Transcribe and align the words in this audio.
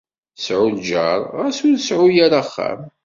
Sεu 0.43 0.63
lǧar, 0.77 1.19
ɣas 1.37 1.57
ur 1.67 1.75
seεεu 1.85 2.15
ara 2.25 2.39
axxam. 2.43 2.81